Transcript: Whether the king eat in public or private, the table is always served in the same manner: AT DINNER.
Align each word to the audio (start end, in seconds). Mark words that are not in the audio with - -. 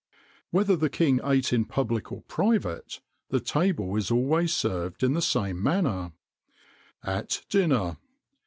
Whether 0.49 0.75
the 0.75 0.89
king 0.89 1.19
eat 1.31 1.53
in 1.53 1.63
public 1.63 2.11
or 2.11 2.23
private, 2.23 3.01
the 3.29 3.39
table 3.39 3.95
is 3.95 4.09
always 4.09 4.51
served 4.51 5.03
in 5.03 5.13
the 5.13 5.21
same 5.21 5.61
manner: 5.61 6.13
AT 7.03 7.43
DINNER. 7.49 7.97